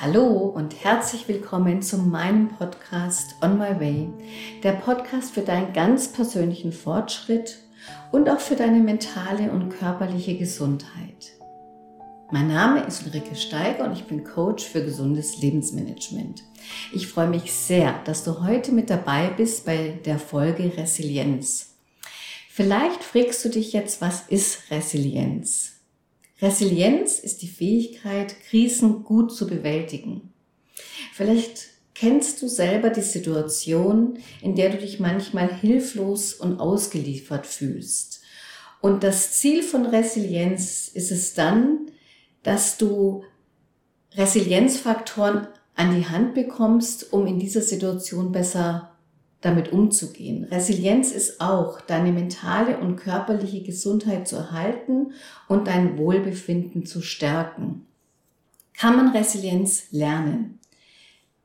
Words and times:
Hallo 0.00 0.26
und 0.26 0.84
herzlich 0.84 1.28
willkommen 1.28 1.80
zu 1.80 1.98
meinem 1.98 2.48
Podcast 2.48 3.36
On 3.42 3.58
My 3.58 3.78
Way, 3.78 4.08
der 4.62 4.72
Podcast 4.72 5.32
für 5.32 5.42
deinen 5.42 5.72
ganz 5.72 6.12
persönlichen 6.12 6.72
Fortschritt 6.72 7.58
und 8.10 8.28
auch 8.28 8.40
für 8.40 8.56
deine 8.56 8.80
mentale 8.80 9.52
und 9.52 9.70
körperliche 9.70 10.36
Gesundheit. 10.36 11.32
Mein 12.32 12.48
Name 12.48 12.84
ist 12.84 13.06
Ulrike 13.06 13.36
Steiger 13.36 13.84
und 13.84 13.92
ich 13.92 14.04
bin 14.04 14.24
Coach 14.24 14.64
für 14.64 14.84
gesundes 14.84 15.40
Lebensmanagement. 15.40 16.42
Ich 16.92 17.06
freue 17.06 17.28
mich 17.28 17.52
sehr, 17.52 17.94
dass 18.04 18.24
du 18.24 18.42
heute 18.44 18.72
mit 18.72 18.90
dabei 18.90 19.28
bist 19.28 19.64
bei 19.64 20.00
der 20.04 20.18
Folge 20.18 20.76
Resilienz. 20.76 21.76
Vielleicht 22.50 23.04
fragst 23.04 23.44
du 23.44 23.48
dich 23.48 23.72
jetzt, 23.72 24.00
was 24.00 24.22
ist 24.28 24.70
Resilienz? 24.70 25.73
Resilienz 26.40 27.18
ist 27.18 27.42
die 27.42 27.48
Fähigkeit, 27.48 28.34
Krisen 28.48 29.04
gut 29.04 29.32
zu 29.34 29.46
bewältigen. 29.46 30.32
Vielleicht 31.12 31.68
kennst 31.94 32.42
du 32.42 32.48
selber 32.48 32.90
die 32.90 33.02
Situation, 33.02 34.18
in 34.42 34.56
der 34.56 34.70
du 34.70 34.78
dich 34.78 34.98
manchmal 34.98 35.52
hilflos 35.52 36.34
und 36.34 36.58
ausgeliefert 36.58 37.46
fühlst. 37.46 38.22
Und 38.80 39.04
das 39.04 39.32
Ziel 39.34 39.62
von 39.62 39.86
Resilienz 39.86 40.88
ist 40.88 41.10
es 41.10 41.34
dann, 41.34 41.90
dass 42.42 42.76
du 42.76 43.24
Resilienzfaktoren 44.16 45.48
an 45.74 45.96
die 45.96 46.06
Hand 46.06 46.34
bekommst, 46.34 47.12
um 47.12 47.26
in 47.26 47.38
dieser 47.38 47.62
Situation 47.62 48.32
besser 48.32 48.93
damit 49.44 49.72
umzugehen. 49.72 50.44
Resilienz 50.44 51.12
ist 51.12 51.40
auch, 51.40 51.80
deine 51.82 52.12
mentale 52.12 52.78
und 52.78 52.96
körperliche 52.96 53.62
Gesundheit 53.62 54.26
zu 54.26 54.36
erhalten 54.36 55.12
und 55.48 55.66
dein 55.66 55.98
Wohlbefinden 55.98 56.86
zu 56.86 57.02
stärken. 57.02 57.86
Kann 58.72 58.96
man 58.96 59.10
Resilienz 59.10 59.88
lernen? 59.90 60.60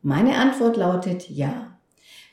Meine 0.02 0.38
Antwort 0.38 0.78
lautet 0.78 1.30
ja. 1.30 1.78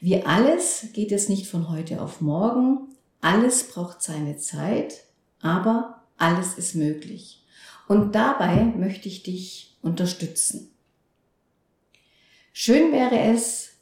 Wie 0.01 0.23
alles 0.23 0.87
geht 0.93 1.11
es 1.11 1.29
nicht 1.29 1.49
von 1.49 1.69
heute 1.69 2.01
auf 2.01 2.21
morgen. 2.21 2.95
Alles 3.21 3.65
braucht 3.65 4.03
seine 4.03 4.37
Zeit, 4.37 5.05
aber 5.41 6.03
alles 6.17 6.55
ist 6.55 6.77
möglich. 6.77 7.45
Und 7.89 8.15
dabei 8.15 8.65
möchte 8.65 9.09
ich 9.09 9.25
dich 9.25 9.77
unterstützen. 9.83 10.71
Schön 12.53 12.93
wäre 12.93 13.19
es, 13.19 13.76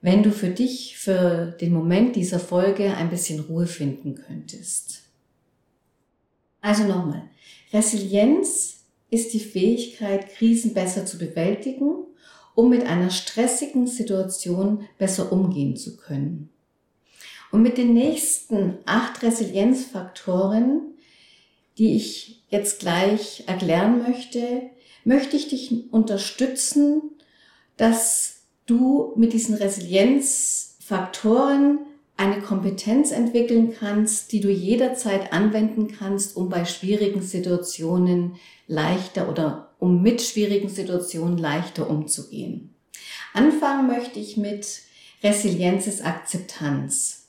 wenn 0.00 0.22
du 0.22 0.32
für 0.32 0.48
dich, 0.48 0.96
für 0.96 1.56
den 1.60 1.72
Moment 1.72 2.16
dieser 2.16 2.40
Folge 2.40 2.94
ein 2.94 3.10
bisschen 3.10 3.40
Ruhe 3.40 3.66
finden 3.66 4.14
könntest. 4.14 5.02
Also 6.60 6.84
nochmal, 6.84 7.22
Resilienz 7.72 8.84
ist 9.10 9.32
die 9.34 9.40
Fähigkeit, 9.40 10.32
Krisen 10.34 10.74
besser 10.74 11.04
zu 11.04 11.18
bewältigen, 11.18 12.04
um 12.54 12.70
mit 12.70 12.86
einer 12.86 13.10
stressigen 13.10 13.86
Situation 13.86 14.86
besser 14.98 15.32
umgehen 15.32 15.76
zu 15.76 15.96
können. 15.96 16.50
Und 17.50 17.62
mit 17.62 17.78
den 17.78 17.94
nächsten 17.94 18.78
acht 18.86 19.22
Resilienzfaktoren, 19.22 20.82
die 21.78 21.96
ich 21.96 22.42
jetzt 22.50 22.80
gleich 22.80 23.44
erklären 23.46 24.02
möchte, 24.02 24.62
möchte 25.04 25.36
ich 25.36 25.48
dich 25.48 25.92
unterstützen, 25.92 27.02
dass 27.76 28.39
du 28.70 29.12
mit 29.16 29.32
diesen 29.32 29.56
Resilienzfaktoren 29.56 31.80
eine 32.16 32.40
Kompetenz 32.40 33.10
entwickeln 33.10 33.74
kannst, 33.78 34.30
die 34.32 34.40
du 34.40 34.48
jederzeit 34.50 35.32
anwenden 35.32 35.88
kannst, 35.88 36.36
um 36.36 36.48
bei 36.48 36.64
schwierigen 36.64 37.22
Situationen 37.22 38.36
leichter 38.66 39.28
oder 39.28 39.74
um 39.78 40.02
mit 40.02 40.22
schwierigen 40.22 40.68
Situationen 40.68 41.38
leichter 41.38 41.88
umzugehen. 41.90 42.74
Anfangen 43.32 43.86
möchte 43.86 44.18
ich 44.20 44.36
mit 44.36 44.82
Resilienz 45.22 45.86
ist 45.86 46.04
Akzeptanz. 46.04 47.28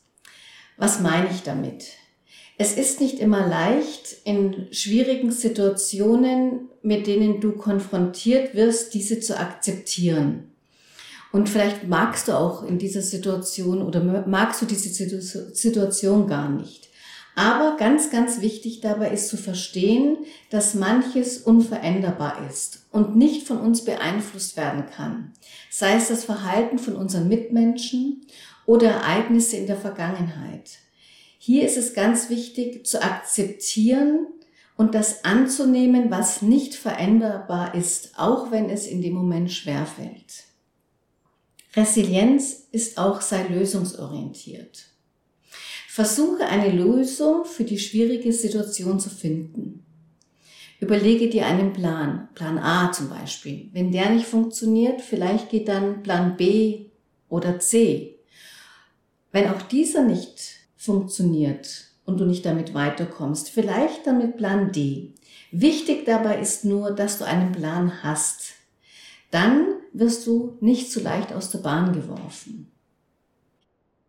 Was 0.78 1.00
meine 1.00 1.30
ich 1.30 1.44
damit? 1.44 1.86
Es 2.58 2.76
ist 2.78 3.00
nicht 3.02 3.20
immer 3.20 3.46
leicht, 3.48 4.18
in 4.24 4.68
schwierigen 4.72 5.32
Situationen, 5.32 6.70
mit 6.82 7.06
denen 7.08 7.42
du 7.42 7.54
konfrontiert 7.54 8.56
wirst, 8.56 8.94
diese 8.94 9.20
zu 9.20 9.38
akzeptieren. 9.38 10.51
Und 11.32 11.48
vielleicht 11.48 11.88
magst 11.88 12.28
du 12.28 12.34
auch 12.34 12.64
in 12.64 12.78
dieser 12.78 13.02
Situation 13.02 13.82
oder 13.82 14.04
magst 14.28 14.62
du 14.62 14.66
diese 14.66 14.90
Situation 14.90 16.28
gar 16.28 16.50
nicht. 16.50 16.90
Aber 17.36 17.78
ganz, 17.78 18.10
ganz 18.10 18.42
wichtig 18.42 18.82
dabei 18.82 19.10
ist 19.12 19.30
zu 19.30 19.38
verstehen, 19.38 20.18
dass 20.50 20.74
manches 20.74 21.38
unveränderbar 21.38 22.46
ist 22.50 22.86
und 22.92 23.16
nicht 23.16 23.48
von 23.48 23.58
uns 23.58 23.86
beeinflusst 23.86 24.58
werden 24.58 24.86
kann. 24.94 25.32
Sei 25.70 25.96
es 25.96 26.10
das 26.10 26.26
Verhalten 26.26 26.78
von 26.78 26.96
unseren 26.96 27.30
Mitmenschen 27.30 28.26
oder 28.66 28.90
Ereignisse 28.90 29.56
in 29.56 29.68
der 29.68 29.78
Vergangenheit. 29.78 30.72
Hier 31.38 31.66
ist 31.66 31.78
es 31.78 31.94
ganz 31.94 32.30
wichtig 32.30 32.86
zu 32.86 33.02
akzeptieren 33.02 34.28
und 34.76 34.94
das 34.94 35.24
anzunehmen, 35.24 36.12
was 36.12 36.42
nicht 36.42 36.76
veränderbar 36.76 37.74
ist, 37.76 38.12
auch 38.18 38.52
wenn 38.52 38.70
es 38.70 38.86
in 38.86 39.02
dem 39.02 39.14
Moment 39.14 39.52
schwerfällt. 39.52 40.51
Resilienz 41.76 42.68
ist 42.72 42.98
auch 42.98 43.22
sei 43.22 43.48
lösungsorientiert. 43.48 44.86
Versuche 45.88 46.46
eine 46.46 46.72
Lösung 46.72 47.46
für 47.46 47.64
die 47.64 47.80
schwierige 47.80 48.34
Situation 48.34 49.00
zu 49.00 49.10
finden. 49.10 49.86
Überlege 50.80 51.30
dir 51.30 51.46
einen 51.46 51.74
Plan, 51.74 52.30
Plan 52.34 52.58
A 52.58 52.92
zum 52.92 53.10
Beispiel. 53.10 53.70
Wenn 53.72 53.92
der 53.92 54.10
nicht 54.10 54.26
funktioniert, 54.26 55.02
vielleicht 55.02 55.50
geht 55.50 55.68
dann 55.68 56.02
Plan 56.02 56.38
B 56.38 56.88
oder 57.30 57.60
C. 57.60 58.20
Wenn 59.32 59.50
auch 59.50 59.62
dieser 59.62 60.04
nicht 60.04 60.56
funktioniert 60.76 61.86
und 62.04 62.20
du 62.20 62.26
nicht 62.26 62.46
damit 62.46 62.74
weiterkommst, 62.74 63.50
vielleicht 63.50 64.08
dann 64.08 64.18
mit 64.18 64.38
Plan 64.38 64.72
D. 64.72 65.14
Wichtig 65.52 66.06
dabei 66.06 66.40
ist 66.40 66.66
nur, 66.66 66.92
dass 66.92 67.18
du 67.18 67.26
einen 67.26 67.52
Plan 67.52 68.04
hast. 68.04 68.54
Dann 69.30 69.81
wirst 69.94 70.26
du 70.28 70.58
nicht 70.62 70.92
so 70.92 71.02
leicht 71.02 71.34
aus 71.34 71.50
der 71.50 71.60
Bahn 71.60 71.94
geworfen. 71.94 72.72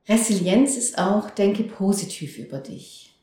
Resilienz 0.08 0.76
ist 0.76 0.98
auch, 0.98 1.30
denke 1.30 1.62
positiv 1.62 2.38
über 2.38 2.58
dich. 2.58 3.14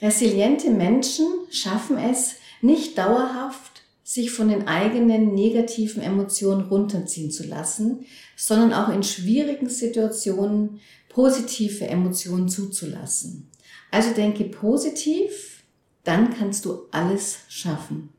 Resiliente 0.00 0.70
Menschen 0.70 1.26
schaffen 1.50 1.98
es, 1.98 2.36
nicht 2.62 2.96
dauerhaft 2.98 3.82
sich 4.04 4.30
von 4.30 4.48
den 4.48 4.66
eigenen 4.66 5.34
negativen 5.34 6.02
Emotionen 6.02 6.68
runterziehen 6.68 7.30
zu 7.30 7.46
lassen, 7.46 8.06
sondern 8.36 8.72
auch 8.72 8.88
in 8.88 9.02
schwierigen 9.02 9.68
Situationen 9.68 10.80
positive 11.10 11.86
Emotionen 11.86 12.48
zuzulassen. 12.48 13.50
Also 13.90 14.14
denke 14.14 14.44
positiv, 14.44 15.62
dann 16.04 16.34
kannst 16.34 16.64
du 16.64 16.86
alles 16.90 17.40
schaffen. 17.48 18.10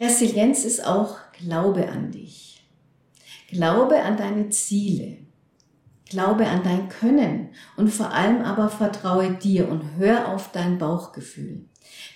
Resilienz 0.00 0.64
ist 0.64 0.84
auch 0.86 1.18
Glaube 1.38 1.88
an 1.88 2.10
dich. 2.10 2.64
Glaube 3.48 4.00
an 4.02 4.16
deine 4.16 4.48
Ziele. 4.50 5.18
Glaube 6.08 6.46
an 6.46 6.62
dein 6.62 6.88
Können 6.88 7.48
und 7.76 7.88
vor 7.88 8.12
allem 8.12 8.42
aber 8.42 8.68
vertraue 8.68 9.32
dir 9.32 9.68
und 9.68 9.96
hör 9.96 10.28
auf 10.28 10.52
dein 10.52 10.78
Bauchgefühl. 10.78 11.64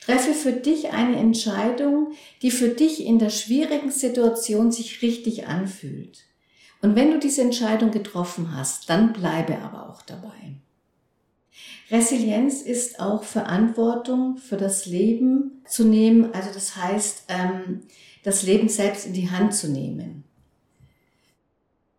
Treffe 0.00 0.32
für 0.32 0.52
dich 0.52 0.92
eine 0.92 1.16
Entscheidung, 1.16 2.12
die 2.42 2.50
für 2.50 2.68
dich 2.68 3.04
in 3.04 3.18
der 3.18 3.30
schwierigen 3.30 3.90
Situation 3.90 4.70
sich 4.70 5.02
richtig 5.02 5.48
anfühlt. 5.48 6.24
Und 6.82 6.96
wenn 6.96 7.10
du 7.10 7.18
diese 7.18 7.42
Entscheidung 7.42 7.90
getroffen 7.90 8.54
hast, 8.56 8.88
dann 8.88 9.12
bleibe 9.12 9.58
aber 9.58 9.90
auch 9.90 10.02
dabei. 10.02 10.60
Resilienz 11.90 12.62
ist 12.62 13.00
auch 13.00 13.24
Verantwortung 13.24 14.36
für 14.36 14.56
das 14.56 14.86
Leben 14.86 15.62
zu 15.66 15.84
nehmen. 15.84 16.32
Also 16.32 16.50
das 16.54 16.76
heißt, 16.76 17.24
ähm, 17.28 17.82
das 18.22 18.42
Leben 18.42 18.68
selbst 18.68 19.06
in 19.06 19.12
die 19.12 19.30
Hand 19.30 19.54
zu 19.54 19.68
nehmen. 19.68 20.24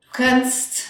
Du 0.01 0.07
kannst 0.11 0.83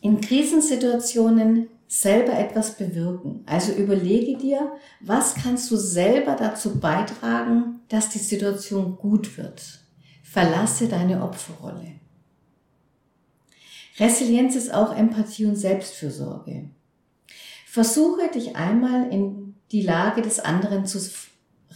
in 0.00 0.20
Krisensituationen 0.20 1.68
selber 1.86 2.36
etwas 2.36 2.76
bewirken. 2.76 3.44
Also 3.46 3.72
überlege 3.72 4.36
dir, 4.36 4.72
was 5.00 5.34
kannst 5.34 5.70
du 5.70 5.76
selber 5.76 6.34
dazu 6.34 6.80
beitragen, 6.80 7.80
dass 7.88 8.08
die 8.08 8.18
Situation 8.18 8.96
gut 8.96 9.38
wird. 9.38 9.80
Verlasse 10.22 10.88
deine 10.88 11.22
Opferrolle. 11.22 11.92
Resilienz 13.98 14.56
ist 14.56 14.74
auch 14.74 14.96
Empathie 14.96 15.46
und 15.46 15.54
Selbstfürsorge. 15.54 16.68
Versuche 17.66 18.28
dich 18.28 18.56
einmal 18.56 19.12
in 19.12 19.54
die 19.70 19.82
Lage 19.82 20.22
des 20.22 20.40
anderen 20.40 20.86
zu 20.86 20.98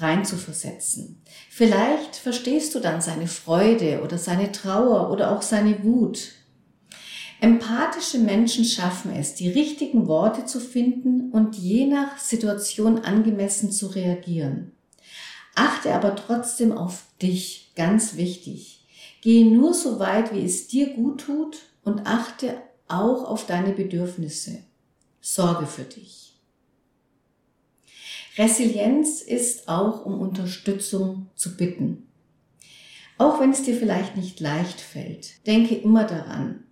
reinzuversetzen. 0.00 1.22
Vielleicht 1.50 2.16
verstehst 2.16 2.74
du 2.74 2.80
dann 2.80 3.00
seine 3.00 3.26
Freude 3.26 4.02
oder 4.02 4.18
seine 4.18 4.52
Trauer 4.52 5.10
oder 5.10 5.36
auch 5.36 5.42
seine 5.42 5.82
Wut. 5.84 6.32
Empathische 7.40 8.18
Menschen 8.18 8.64
schaffen 8.64 9.12
es, 9.14 9.34
die 9.34 9.48
richtigen 9.48 10.08
Worte 10.08 10.44
zu 10.44 10.58
finden 10.58 11.30
und 11.30 11.56
je 11.56 11.86
nach 11.86 12.18
Situation 12.18 12.98
angemessen 12.98 13.70
zu 13.70 13.86
reagieren. 13.86 14.72
Achte 15.54 15.94
aber 15.94 16.16
trotzdem 16.16 16.72
auf 16.72 17.04
dich 17.22 17.72
ganz 17.76 18.16
wichtig. 18.16 18.86
Gehe 19.20 19.46
nur 19.46 19.74
so 19.74 19.98
weit, 19.98 20.34
wie 20.34 20.44
es 20.44 20.68
dir 20.68 20.94
gut 20.94 21.22
tut 21.22 21.58
und 21.84 22.06
achte 22.06 22.60
auch 22.88 23.24
auf 23.24 23.46
deine 23.46 23.72
Bedürfnisse. 23.72 24.58
Sorge 25.20 25.66
für 25.66 25.82
dich. 25.82 26.27
Resilienz 28.38 29.20
ist 29.20 29.68
auch 29.68 30.06
um 30.06 30.20
Unterstützung 30.20 31.26
zu 31.34 31.56
bitten. 31.56 32.06
Auch 33.18 33.40
wenn 33.40 33.50
es 33.50 33.64
dir 33.64 33.74
vielleicht 33.74 34.16
nicht 34.16 34.38
leicht 34.38 34.80
fällt, 34.80 35.44
denke 35.48 35.74
immer 35.74 36.04
daran. 36.04 36.62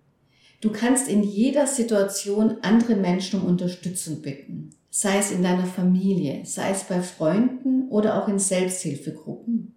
Du 0.61 0.71
kannst 0.71 1.09
in 1.09 1.23
jeder 1.23 1.67
Situation 1.67 2.57
andere 2.61 2.95
Menschen 2.95 3.41
um 3.41 3.47
Unterstützung 3.47 4.21
bitten, 4.21 4.69
sei 4.89 5.17
es 5.17 5.31
in 5.31 5.43
deiner 5.43 5.65
Familie, 5.65 6.45
sei 6.45 6.71
es 6.71 6.85
bei 6.85 7.01
Freunden 7.01 7.89
oder 7.89 8.23
auch 8.23 8.29
in 8.29 8.39
Selbsthilfegruppen. 8.39 9.75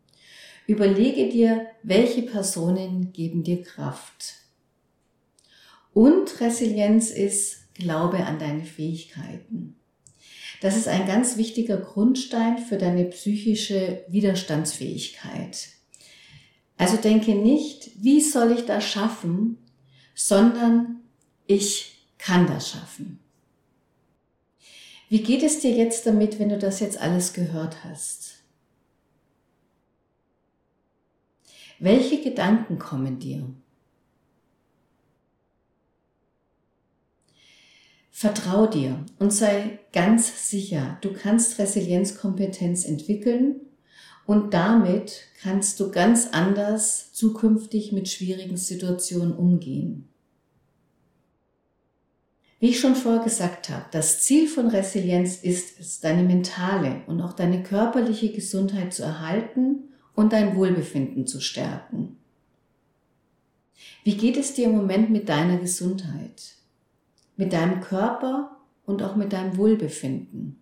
Überlege 0.69 1.29
dir, 1.29 1.67
welche 1.83 2.23
Personen 2.23 3.13
geben 3.13 3.43
dir 3.43 3.63
Kraft. 3.63 4.35
Und 5.93 6.41
Resilienz 6.41 7.11
ist 7.11 7.75
Glaube 7.75 8.25
an 8.25 8.39
deine 8.39 8.63
Fähigkeiten. 8.63 9.80
Das 10.61 10.77
ist 10.77 10.89
ein 10.89 11.07
ganz 11.07 11.37
wichtiger 11.37 11.79
Grundstein 11.79 12.59
für 12.59 12.77
deine 12.77 13.07
psychische 13.07 14.05
Widerstandsfähigkeit. 14.09 15.69
Also 16.77 16.97
denke 16.97 17.35
nicht, 17.35 17.91
wie 18.03 18.21
soll 18.21 18.53
ich 18.53 18.67
das 18.67 18.85
schaffen, 18.85 19.59
sondern 20.15 21.01
ich 21.47 22.07
kann 22.19 22.47
das 22.47 22.71
schaffen. 22.71 23.19
Wie 25.09 25.23
geht 25.23 25.43
es 25.43 25.61
dir 25.61 25.73
jetzt 25.73 26.07
damit, 26.07 26.39
wenn 26.39 26.51
du 26.51 26.59
das 26.59 26.81
jetzt 26.81 27.01
alles 27.01 27.33
gehört 27.33 27.83
hast? 27.85 28.37
Welche 31.79 32.23
Gedanken 32.23 32.79
kommen 32.79 33.19
dir? 33.19 33.49
Vertrau 38.21 38.67
dir 38.67 39.03
und 39.19 39.33
sei 39.33 39.79
ganz 39.95 40.51
sicher, 40.51 40.99
du 41.01 41.11
kannst 41.15 41.59
Resilienzkompetenz 41.59 42.85
entwickeln 42.85 43.63
und 44.27 44.53
damit 44.53 45.23
kannst 45.41 45.81
du 45.81 45.91
ganz 45.91 46.29
anders 46.33 47.15
zukünftig 47.15 47.93
mit 47.93 48.11
schwierigen 48.11 48.59
Situationen 48.59 49.33
umgehen. 49.33 50.11
Wie 52.59 52.69
ich 52.69 52.79
schon 52.79 52.95
vorher 52.95 53.25
gesagt 53.25 53.71
habe, 53.71 53.87
das 53.91 54.21
Ziel 54.21 54.49
von 54.49 54.69
Resilienz 54.69 55.37
ist 55.37 55.81
es, 55.81 56.01
deine 56.01 56.23
mentale 56.23 57.01
und 57.07 57.23
auch 57.23 57.33
deine 57.33 57.63
körperliche 57.63 58.33
Gesundheit 58.33 58.93
zu 58.93 59.03
erhalten 59.03 59.95
und 60.15 60.35
dein 60.35 60.57
Wohlbefinden 60.57 61.27
zu 61.27 61.41
stärken. 61.41 62.19
Wie 64.05 64.19
geht 64.19 64.37
es 64.37 64.53
dir 64.53 64.67
im 64.67 64.77
Moment 64.77 65.09
mit 65.09 65.31
deiner 65.31 65.57
Gesundheit, 65.57 66.60
mit 67.41 67.55
deinem 67.55 67.81
Körper 67.81 68.59
und 68.85 69.03
auch 69.03 69.17
mit 69.17 69.33
deinem 69.33 69.57
Wohlbefinden? 69.57 70.61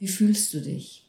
Wie 0.00 0.08
fühlst 0.08 0.52
du 0.52 0.60
dich? 0.60 1.08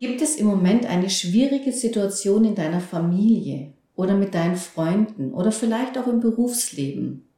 Gibt 0.00 0.22
es 0.22 0.36
im 0.36 0.46
Moment 0.46 0.86
eine 0.86 1.10
schwierige 1.10 1.72
Situation 1.72 2.46
in 2.46 2.54
deiner 2.54 2.80
Familie 2.80 3.74
oder 3.96 4.14
mit 4.14 4.34
deinen 4.34 4.56
Freunden 4.56 5.34
oder 5.34 5.52
vielleicht 5.52 5.98
auch 5.98 6.06
im 6.06 6.20
Berufsleben, 6.20 7.28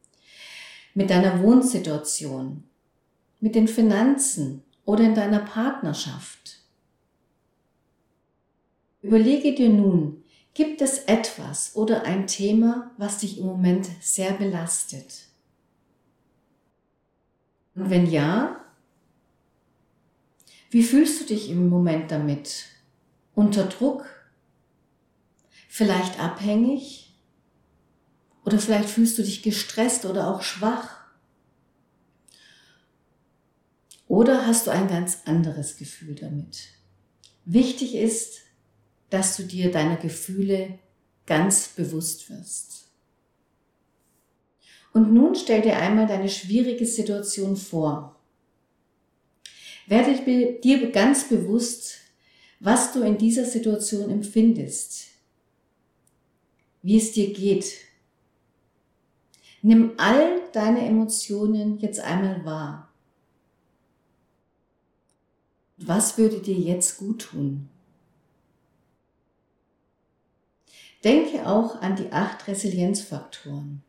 mit 0.94 1.10
deiner 1.10 1.42
Wohnsituation, 1.42 2.62
mit 3.40 3.56
den 3.56 3.66
Finanzen 3.66 4.62
oder 4.84 5.02
in 5.02 5.16
deiner 5.16 5.40
Partnerschaft? 5.40 6.60
Überlege 9.02 9.56
dir 9.56 9.70
nun, 9.70 10.22
gibt 10.56 10.80
es 10.80 11.00
etwas 11.00 11.76
oder 11.76 12.04
ein 12.04 12.26
Thema, 12.26 12.90
was 12.96 13.18
dich 13.18 13.38
im 13.38 13.44
Moment 13.44 13.86
sehr 14.00 14.32
belastet? 14.32 15.26
Und 17.74 17.90
wenn 17.90 18.10
ja, 18.10 18.64
wie 20.70 20.82
fühlst 20.82 21.20
du 21.20 21.24
dich 21.26 21.50
im 21.50 21.68
Moment 21.68 22.10
damit? 22.10 22.68
Unter 23.34 23.66
Druck? 23.66 24.06
Vielleicht 25.68 26.18
abhängig? 26.18 27.14
Oder 28.46 28.58
vielleicht 28.58 28.88
fühlst 28.88 29.18
du 29.18 29.22
dich 29.22 29.42
gestresst 29.42 30.06
oder 30.06 30.34
auch 30.34 30.40
schwach? 30.40 31.04
Oder 34.08 34.46
hast 34.46 34.66
du 34.66 34.70
ein 34.70 34.88
ganz 34.88 35.18
anderes 35.26 35.76
Gefühl 35.76 36.14
damit? 36.14 36.68
Wichtig 37.44 37.94
ist, 37.94 38.45
dass 39.10 39.36
du 39.36 39.44
dir 39.44 39.70
deiner 39.70 39.96
Gefühle 39.96 40.78
ganz 41.26 41.68
bewusst 41.68 42.30
wirst. 42.30 42.88
Und 44.92 45.12
nun 45.12 45.34
stell 45.34 45.60
dir 45.60 45.76
einmal 45.76 46.06
deine 46.06 46.28
schwierige 46.28 46.86
Situation 46.86 47.56
vor. 47.56 48.16
Werde 49.86 50.58
dir 50.62 50.90
ganz 50.90 51.28
bewusst, 51.28 51.98
was 52.60 52.92
du 52.92 53.02
in 53.02 53.18
dieser 53.18 53.44
Situation 53.44 54.10
empfindest, 54.10 55.08
wie 56.82 56.96
es 56.96 57.12
dir 57.12 57.32
geht. 57.32 57.74
Nimm 59.62 59.92
all 59.98 60.40
deine 60.52 60.86
Emotionen 60.86 61.78
jetzt 61.78 62.00
einmal 62.00 62.44
wahr. 62.44 62.92
Was 65.76 66.16
würde 66.16 66.40
dir 66.40 66.58
jetzt 66.58 66.96
gut 66.98 67.20
tun? 67.20 67.68
Denke 71.06 71.46
auch 71.46 71.80
an 71.82 71.94
die 71.94 72.10
acht 72.10 72.48
Resilienzfaktoren. 72.48 73.80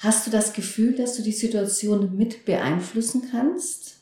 Hast 0.00 0.26
du 0.26 0.30
das 0.30 0.52
Gefühl, 0.52 0.94
dass 0.94 1.16
du 1.16 1.22
die 1.22 1.32
Situation 1.32 2.14
mit 2.14 2.44
beeinflussen 2.44 3.30
kannst? 3.30 4.00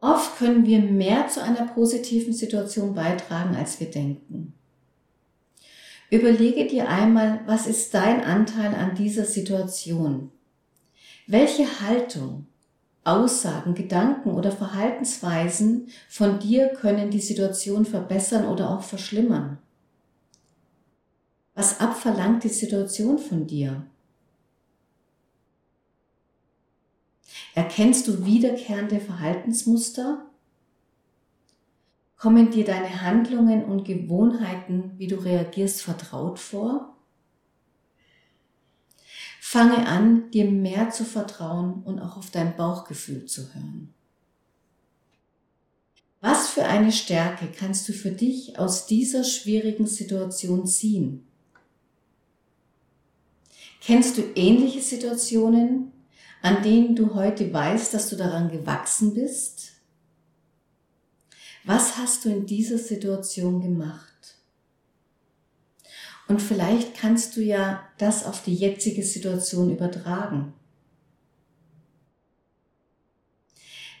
Oft 0.00 0.38
können 0.38 0.64
wir 0.64 0.78
mehr 0.78 1.28
zu 1.28 1.42
einer 1.42 1.66
positiven 1.66 2.32
Situation 2.32 2.94
beitragen, 2.94 3.54
als 3.54 3.78
wir 3.80 3.90
denken. 3.90 4.54
Überlege 6.08 6.66
dir 6.68 6.88
einmal, 6.88 7.42
was 7.44 7.66
ist 7.66 7.92
dein 7.92 8.24
Anteil 8.24 8.74
an 8.74 8.94
dieser 8.94 9.26
Situation? 9.26 10.32
Welche 11.26 11.82
Haltung, 11.82 12.46
Aussagen, 13.04 13.74
Gedanken 13.74 14.32
oder 14.32 14.52
Verhaltensweisen 14.52 15.88
von 16.08 16.38
dir 16.38 16.68
können 16.68 17.10
die 17.10 17.20
Situation 17.20 17.86
verbessern 17.86 18.46
oder 18.46 18.70
auch 18.70 18.82
verschlimmern? 18.82 19.58
Was 21.54 21.80
abverlangt 21.80 22.44
die 22.44 22.48
Situation 22.48 23.18
von 23.18 23.46
dir? 23.46 23.86
Erkennst 27.54 28.06
du 28.06 28.24
wiederkehrende 28.24 29.00
Verhaltensmuster? 29.00 30.26
Kommen 32.16 32.50
dir 32.50 32.64
deine 32.64 33.02
Handlungen 33.02 33.64
und 33.64 33.84
Gewohnheiten, 33.84 34.92
wie 34.98 35.06
du 35.06 35.16
reagierst, 35.16 35.82
vertraut 35.82 36.38
vor? 36.38 36.96
Fange 39.52 39.84
an, 39.88 40.30
dir 40.30 40.44
mehr 40.44 40.90
zu 40.90 41.04
vertrauen 41.04 41.82
und 41.82 41.98
auch 41.98 42.16
auf 42.16 42.30
dein 42.30 42.56
Bauchgefühl 42.56 43.26
zu 43.26 43.52
hören. 43.52 43.92
Was 46.20 46.50
für 46.50 46.66
eine 46.66 46.92
Stärke 46.92 47.48
kannst 47.48 47.88
du 47.88 47.92
für 47.92 48.12
dich 48.12 48.60
aus 48.60 48.86
dieser 48.86 49.24
schwierigen 49.24 49.88
Situation 49.88 50.68
ziehen? 50.68 51.26
Kennst 53.80 54.18
du 54.18 54.22
ähnliche 54.36 54.82
Situationen, 54.82 55.90
an 56.42 56.62
denen 56.62 56.94
du 56.94 57.16
heute 57.16 57.52
weißt, 57.52 57.92
dass 57.92 58.08
du 58.08 58.14
daran 58.14 58.52
gewachsen 58.52 59.14
bist? 59.14 59.72
Was 61.64 61.96
hast 61.96 62.24
du 62.24 62.28
in 62.28 62.46
dieser 62.46 62.78
Situation 62.78 63.60
gemacht? 63.60 64.09
Und 66.30 66.40
vielleicht 66.40 66.96
kannst 66.96 67.36
du 67.36 67.40
ja 67.40 67.82
das 67.98 68.24
auf 68.24 68.44
die 68.44 68.54
jetzige 68.54 69.02
Situation 69.02 69.68
übertragen. 69.68 70.52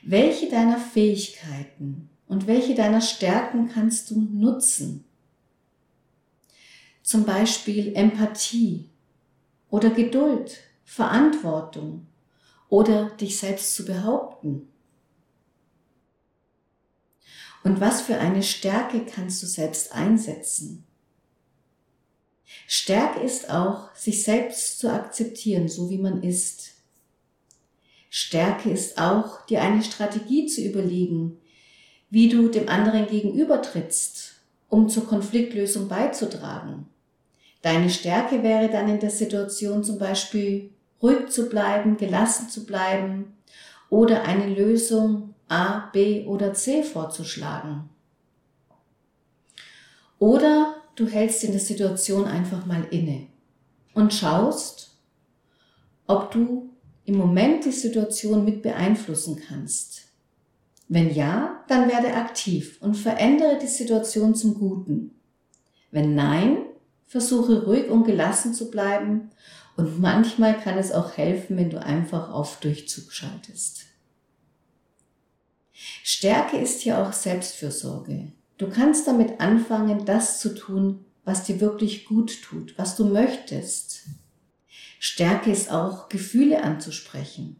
Welche 0.04 0.48
deiner 0.48 0.78
Fähigkeiten 0.78 2.08
und 2.28 2.46
welche 2.46 2.76
deiner 2.76 3.00
Stärken 3.00 3.68
kannst 3.68 4.12
du 4.12 4.20
nutzen? 4.20 5.04
Zum 7.02 7.24
Beispiel 7.24 7.96
Empathie, 7.96 8.88
oder 9.68 9.90
Geduld, 9.90 10.56
Verantwortung 10.84 12.06
oder 12.68 13.10
dich 13.10 13.40
selbst 13.40 13.74
zu 13.74 13.84
behaupten? 13.84 14.68
Und 17.64 17.80
was 17.80 18.02
für 18.02 18.18
eine 18.18 18.44
Stärke 18.44 19.04
kannst 19.04 19.42
du 19.42 19.48
selbst 19.48 19.92
einsetzen? 19.92 20.86
Stärke 22.72 23.18
ist 23.18 23.50
auch, 23.50 23.92
sich 23.96 24.22
selbst 24.22 24.78
zu 24.78 24.92
akzeptieren, 24.92 25.68
so 25.68 25.90
wie 25.90 25.98
man 25.98 26.22
ist. 26.22 26.74
Stärke 28.10 28.70
ist 28.70 28.96
auch, 28.96 29.44
dir 29.46 29.60
eine 29.60 29.82
Strategie 29.82 30.46
zu 30.46 30.60
überlegen, 30.60 31.36
wie 32.10 32.28
du 32.28 32.48
dem 32.48 32.68
anderen 32.68 33.08
gegenübertrittst, 33.08 34.34
um 34.68 34.88
zur 34.88 35.04
Konfliktlösung 35.08 35.88
beizutragen. 35.88 36.86
Deine 37.62 37.90
Stärke 37.90 38.44
wäre 38.44 38.68
dann 38.68 38.88
in 38.88 39.00
der 39.00 39.10
Situation 39.10 39.82
zum 39.82 39.98
Beispiel 39.98 40.70
ruhig 41.02 41.28
zu 41.30 41.48
bleiben, 41.48 41.96
gelassen 41.96 42.50
zu 42.50 42.66
bleiben 42.66 43.36
oder 43.88 44.22
eine 44.22 44.46
Lösung 44.46 45.34
A, 45.48 45.90
B 45.92 46.24
oder 46.24 46.54
C 46.54 46.84
vorzuschlagen. 46.84 47.90
Oder 50.20 50.79
du 51.00 51.06
hältst 51.06 51.42
in 51.44 51.52
der 51.52 51.60
Situation 51.60 52.26
einfach 52.26 52.66
mal 52.66 52.86
inne 52.90 53.26
und 53.94 54.12
schaust, 54.12 54.98
ob 56.06 56.30
du 56.30 56.68
im 57.06 57.16
Moment 57.16 57.64
die 57.64 57.72
Situation 57.72 58.44
mit 58.44 58.62
beeinflussen 58.62 59.40
kannst. 59.48 60.02
Wenn 60.88 61.14
ja, 61.14 61.64
dann 61.68 61.88
werde 61.88 62.14
aktiv 62.14 62.76
und 62.80 62.96
verändere 62.96 63.58
die 63.58 63.66
Situation 63.66 64.34
zum 64.34 64.54
Guten. 64.54 65.12
Wenn 65.90 66.14
nein, 66.14 66.58
versuche 67.06 67.64
ruhig 67.64 67.88
und 67.88 68.04
gelassen 68.04 68.52
zu 68.52 68.70
bleiben 68.70 69.30
und 69.76 70.00
manchmal 70.00 70.60
kann 70.60 70.76
es 70.76 70.92
auch 70.92 71.16
helfen, 71.16 71.56
wenn 71.56 71.70
du 71.70 71.82
einfach 71.82 72.30
auf 72.30 72.60
Durchzug 72.60 73.12
schaltest. 73.12 73.86
Stärke 75.72 76.58
ist 76.58 76.82
hier 76.82 76.98
auch 76.98 77.14
Selbstfürsorge. 77.14 78.32
Du 78.60 78.68
kannst 78.68 79.06
damit 79.06 79.40
anfangen, 79.40 80.04
das 80.04 80.38
zu 80.38 80.54
tun, 80.54 81.06
was 81.24 81.44
dir 81.44 81.62
wirklich 81.62 82.04
gut 82.04 82.42
tut, 82.42 82.76
was 82.76 82.94
du 82.94 83.06
möchtest. 83.06 84.02
Stärke 84.98 85.50
ist 85.50 85.70
auch, 85.70 86.10
Gefühle 86.10 86.62
anzusprechen. 86.62 87.56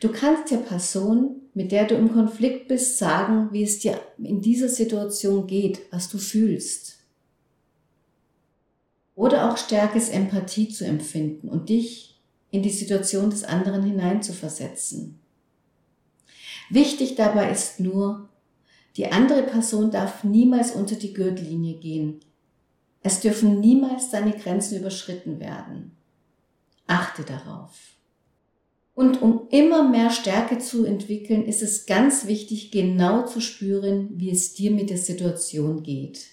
Du 0.00 0.08
kannst 0.08 0.50
der 0.50 0.56
Person, 0.56 1.42
mit 1.54 1.70
der 1.70 1.86
du 1.86 1.94
im 1.94 2.12
Konflikt 2.12 2.66
bist, 2.66 2.98
sagen, 2.98 3.50
wie 3.52 3.62
es 3.62 3.78
dir 3.78 4.00
in 4.18 4.40
dieser 4.40 4.68
Situation 4.68 5.46
geht, 5.46 5.82
was 5.92 6.08
du 6.08 6.18
fühlst. 6.18 6.96
Oder 9.14 9.48
auch 9.48 9.56
Stärke 9.56 9.98
ist, 9.98 10.12
Empathie 10.12 10.68
zu 10.68 10.84
empfinden 10.84 11.48
und 11.48 11.68
dich 11.68 12.20
in 12.50 12.64
die 12.64 12.70
Situation 12.70 13.30
des 13.30 13.44
anderen 13.44 13.84
hineinzuversetzen. 13.84 15.20
Wichtig 16.70 17.14
dabei 17.14 17.52
ist 17.52 17.78
nur, 17.78 18.28
die 18.96 19.10
andere 19.12 19.42
Person 19.42 19.90
darf 19.90 20.24
niemals 20.24 20.72
unter 20.72 20.96
die 20.96 21.12
Gürtellinie 21.12 21.78
gehen. 21.78 22.20
Es 23.02 23.20
dürfen 23.20 23.60
niemals 23.60 24.10
deine 24.10 24.32
Grenzen 24.32 24.78
überschritten 24.78 25.40
werden. 25.40 25.92
Achte 26.86 27.22
darauf. 27.22 27.70
Und 28.94 29.22
um 29.22 29.46
immer 29.50 29.88
mehr 29.88 30.10
Stärke 30.10 30.58
zu 30.58 30.84
entwickeln, 30.84 31.44
ist 31.46 31.62
es 31.62 31.86
ganz 31.86 32.26
wichtig, 32.26 32.72
genau 32.72 33.24
zu 33.24 33.40
spüren, 33.40 34.08
wie 34.14 34.30
es 34.30 34.54
dir 34.54 34.72
mit 34.72 34.90
der 34.90 34.98
Situation 34.98 35.84
geht. 35.84 36.26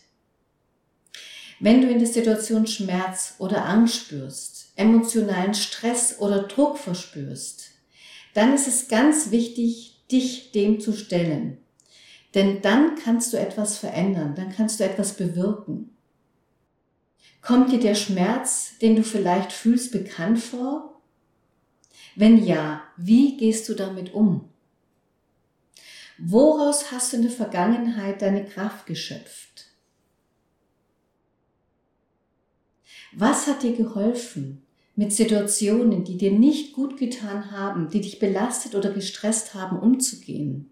Wenn 1.60 1.82
du 1.82 1.90
in 1.90 2.00
der 2.00 2.08
Situation 2.08 2.66
Schmerz 2.66 3.36
oder 3.38 3.66
Angst 3.66 3.96
spürst, 3.96 4.72
emotionalen 4.76 5.54
Stress 5.54 6.20
oder 6.20 6.44
Druck 6.44 6.78
verspürst, 6.78 7.72
dann 8.34 8.54
ist 8.54 8.68
es 8.68 8.88
ganz 8.88 9.32
wichtig, 9.32 10.04
dich 10.12 10.52
dem 10.52 10.80
zu 10.80 10.94
stellen. 10.94 11.60
Denn 12.36 12.62
dann 12.62 12.96
kannst 12.96 13.34
du 13.34 13.38
etwas 13.38 13.78
verändern, 13.78 14.36
dann 14.36 14.52
kannst 14.52 14.80
du 14.80 14.84
etwas 14.84 15.18
bewirken. 15.18 15.98
Kommt 17.42 17.72
dir 17.72 17.80
der 17.80 17.96
Schmerz, 17.96 18.78
den 18.82 18.96
du 18.96 19.04
vielleicht 19.04 19.52
fühlst, 19.52 19.92
bekannt 19.92 20.40
vor? 20.40 21.02
Wenn 22.16 22.46
ja, 22.46 22.84
wie 22.98 23.38
gehst 23.38 23.68
du 23.70 23.74
damit 23.74 24.14
um? 24.14 24.50
Woraus 26.18 26.92
hast 26.92 27.12
du 27.12 27.18
in 27.18 27.24
der 27.24 27.32
Vergangenheit 27.32 28.22
deine 28.22 28.46
Kraft 28.46 28.86
geschöpft? 28.86 29.68
Was 33.14 33.48
hat 33.48 33.64
dir 33.64 33.76
geholfen? 33.76 34.66
mit 34.96 35.12
Situationen, 35.12 36.04
die 36.04 36.18
dir 36.18 36.32
nicht 36.32 36.74
gut 36.74 36.98
getan 36.98 37.52
haben, 37.52 37.90
die 37.90 38.02
dich 38.02 38.20
belastet 38.20 38.76
oder 38.76 38.92
gestresst 38.92 39.54
haben, 39.54 39.78
umzugehen? 39.78 40.72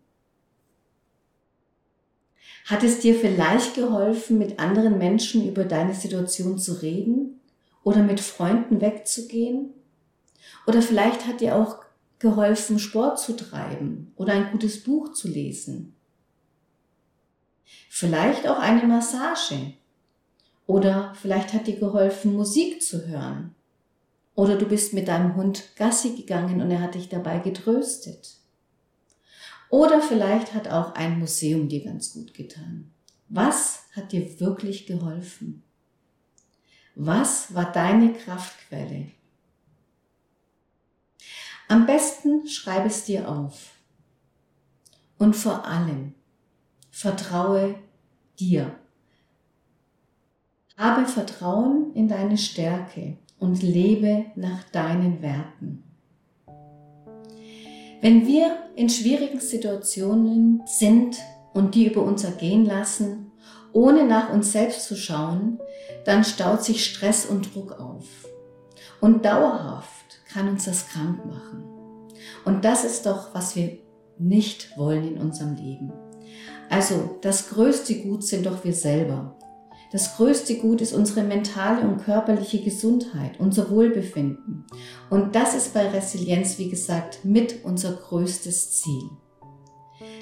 Hat 2.65 2.83
es 2.83 2.99
dir 2.99 3.15
vielleicht 3.15 3.75
geholfen, 3.75 4.37
mit 4.37 4.59
anderen 4.59 4.97
Menschen 4.97 5.47
über 5.47 5.65
deine 5.65 5.93
Situation 5.93 6.57
zu 6.57 6.81
reden 6.81 7.41
oder 7.83 8.01
mit 8.01 8.19
Freunden 8.19 8.81
wegzugehen? 8.81 9.73
Oder 10.65 10.81
vielleicht 10.81 11.27
hat 11.27 11.41
dir 11.41 11.55
auch 11.55 11.83
geholfen, 12.19 12.79
Sport 12.79 13.19
zu 13.19 13.35
treiben 13.35 14.13
oder 14.15 14.33
ein 14.33 14.51
gutes 14.51 14.83
Buch 14.83 15.13
zu 15.13 15.27
lesen. 15.27 15.93
Vielleicht 17.89 18.47
auch 18.47 18.59
eine 18.59 18.83
Massage. 18.87 19.73
Oder 20.65 21.13
vielleicht 21.21 21.51
hat 21.53 21.67
dir 21.67 21.77
geholfen, 21.77 22.33
Musik 22.33 22.81
zu 22.81 23.07
hören 23.07 23.53
oder 24.35 24.57
du 24.57 24.65
bist 24.65 24.93
mit 24.93 25.07
deinem 25.07 25.35
Hund 25.35 25.75
Gassi 25.75 26.15
gegangen 26.15 26.61
und 26.61 26.71
er 26.71 26.81
hat 26.81 26.95
dich 26.95 27.09
dabei 27.09 27.39
getröstet. 27.39 28.37
Oder 29.73 30.03
vielleicht 30.03 30.53
hat 30.53 30.67
auch 30.67 30.93
ein 30.93 31.17
Museum 31.17 31.67
dir 31.67 31.83
ganz 31.83 32.13
gut 32.13 32.35
getan. 32.35 32.91
Was 33.27 33.85
hat 33.95 34.11
dir 34.11 34.39
wirklich 34.39 34.85
geholfen? 34.85 35.63
Was 36.93 37.55
war 37.55 37.71
deine 37.71 38.13
Kraftquelle? 38.13 39.07
Am 41.67 41.87
besten 41.87 42.47
schreib 42.47 42.85
es 42.85 43.05
dir 43.05 43.27
auf. 43.27 43.71
Und 45.17 45.35
vor 45.35 45.65
allem 45.65 46.13
vertraue 46.91 47.73
dir. 48.39 48.75
Habe 50.77 51.07
Vertrauen 51.07 51.95
in 51.95 52.07
deine 52.07 52.37
Stärke 52.37 53.17
und 53.39 53.63
lebe 53.63 54.27
nach 54.35 54.63
deinen 54.65 55.23
Werten. 55.23 55.83
Wenn 58.03 58.27
wir 58.27 58.57
in 58.75 58.89
schwierigen 58.89 59.39
Situationen 59.39 60.61
sind 60.65 61.15
und 61.53 61.73
die 61.73 61.87
über 61.87 62.01
uns 62.01 62.25
ergehen 62.25 62.65
lassen, 62.65 63.31
ohne 63.71 64.03
nach 64.03 64.33
uns 64.33 64.51
selbst 64.51 64.83
zu 64.87 64.97
schauen, 64.97 65.57
dann 66.03 66.25
staut 66.25 66.65
sich 66.65 66.83
Stress 66.83 67.25
und 67.25 67.55
Druck 67.55 67.79
auf. 67.79 68.03
Und 68.99 69.23
dauerhaft 69.23 70.19
kann 70.27 70.49
uns 70.49 70.65
das 70.65 70.89
krank 70.89 71.25
machen. 71.25 71.63
Und 72.43 72.65
das 72.65 72.83
ist 72.83 73.05
doch, 73.05 73.33
was 73.33 73.55
wir 73.55 73.77
nicht 74.17 74.77
wollen 74.77 75.15
in 75.15 75.17
unserem 75.17 75.55
Leben. 75.55 75.93
Also 76.69 77.17
das 77.21 77.51
größte 77.51 78.01
Gut 78.01 78.25
sind 78.25 78.47
doch 78.47 78.65
wir 78.65 78.73
selber. 78.73 79.37
Das 79.93 80.17
größte 80.17 80.55
Gut 80.55 80.81
ist 80.81 80.91
unsere 80.91 81.21
mentale 81.21 81.87
und 81.87 82.03
körperliche 82.03 82.63
Gesundheit, 82.63 83.39
unser 83.39 83.69
Wohlbefinden. 83.69 84.65
Und 85.11 85.35
das 85.35 85.53
ist 85.53 85.75
bei 85.75 85.87
Resilienz, 85.87 86.57
wie 86.57 86.67
gesagt, 86.67 87.23
mit 87.23 87.63
unser 87.63 87.93
größtes 87.93 88.71
Ziel. 88.81 89.03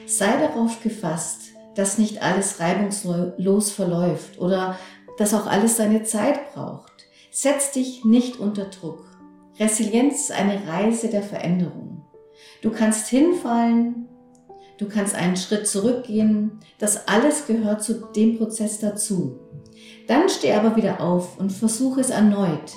Sei 0.05 0.27
darauf 0.45 0.83
gefasst, 0.83 1.53
dass 1.75 1.97
nicht 1.97 2.21
alles 2.21 2.59
reibungslos 2.59 3.71
verläuft 3.71 4.39
oder 4.39 4.77
dass 5.17 5.33
auch 5.33 5.47
alles 5.47 5.77
seine 5.77 6.03
Zeit 6.03 6.53
braucht. 6.53 6.91
Setz 7.31 7.71
dich 7.71 8.03
nicht 8.03 8.39
unter 8.39 8.65
Druck. 8.65 9.05
Resilienz 9.57 10.23
ist 10.23 10.31
eine 10.33 10.67
Reise 10.67 11.07
der 11.07 11.23
Veränderung. 11.23 12.05
Du 12.61 12.71
kannst 12.71 13.07
hinfallen, 13.07 14.09
du 14.79 14.89
kannst 14.89 15.15
einen 15.15 15.37
Schritt 15.37 15.65
zurückgehen. 15.65 16.59
Das 16.77 17.07
alles 17.07 17.47
gehört 17.47 17.81
zu 17.81 17.93
dem 18.13 18.37
Prozess 18.37 18.79
dazu. 18.79 19.40
Dann 20.12 20.27
steh 20.27 20.51
aber 20.51 20.75
wieder 20.75 21.00
auf 21.00 21.39
und 21.39 21.53
versuche 21.53 22.01
es 22.01 22.10
erneut. 22.10 22.74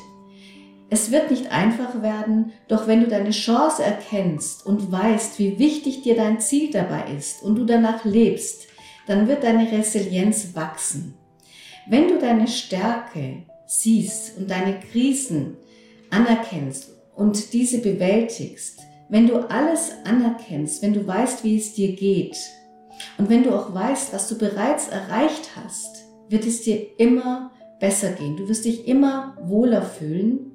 Es 0.89 1.11
wird 1.11 1.33
nicht 1.33 1.51
einfach 1.51 2.01
werden, 2.01 2.53
doch 2.69 2.87
wenn 2.87 3.01
du 3.01 3.09
deine 3.09 3.33
Chance 3.33 3.83
erkennst 3.83 4.65
und 4.65 4.93
weißt, 4.93 5.41
wie 5.41 5.59
wichtig 5.59 6.03
dir 6.03 6.15
dein 6.15 6.39
Ziel 6.39 6.71
dabei 6.71 7.13
ist 7.19 7.43
und 7.43 7.57
du 7.57 7.65
danach 7.65 8.05
lebst, 8.05 8.69
dann 9.09 9.27
wird 9.27 9.43
deine 9.43 9.73
Resilienz 9.73 10.55
wachsen. 10.55 11.15
Wenn 11.89 12.07
du 12.07 12.21
deine 12.21 12.47
Stärke 12.47 13.43
siehst 13.67 14.39
und 14.39 14.49
deine 14.49 14.79
Krisen 14.79 15.57
anerkennst 16.11 16.89
und 17.17 17.53
diese 17.53 17.79
bewältigst, 17.79 18.79
wenn 19.09 19.27
du 19.27 19.39
alles 19.51 19.91
anerkennst, 20.05 20.83
wenn 20.83 20.95
du 20.95 21.05
weißt, 21.05 21.43
wie 21.43 21.57
es 21.59 21.75
dir 21.75 21.97
geht 21.97 22.37
und 23.19 23.29
wenn 23.29 23.43
du 23.43 23.51
auch 23.59 23.75
weißt, 23.75 24.13
was 24.13 24.29
du 24.29 24.39
bereits 24.39 24.87
erreicht 24.87 25.51
hast, 25.57 25.94
wird 26.35 26.47
es 26.47 26.63
dir 26.63 26.99
immer 26.99 27.53
besser 27.79 28.11
gehen. 28.11 28.37
Du 28.37 28.49
wirst 28.49 28.65
dich 28.65 28.89
immer 28.89 29.37
wohler 29.41 29.83
fühlen 29.83 30.53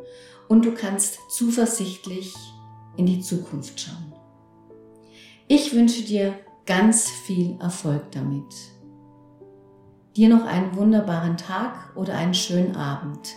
und 0.49 0.65
du 0.65 0.73
kannst 0.73 1.19
zuversichtlich 1.29 2.35
in 2.97 3.05
die 3.05 3.21
Zukunft 3.21 3.79
schauen. 3.79 4.13
Ich 5.47 5.73
wünsche 5.73 6.03
dir 6.03 6.33
ganz 6.65 7.09
viel 7.09 7.57
Erfolg 7.61 8.11
damit. 8.11 8.53
Dir 10.17 10.27
noch 10.27 10.45
einen 10.45 10.75
wunderbaren 10.75 11.37
Tag 11.37 11.95
oder 11.95 12.15
einen 12.15 12.33
schönen 12.33 12.75
Abend. 12.75 13.35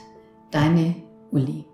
Deine 0.50 0.96
Uli. 1.30 1.64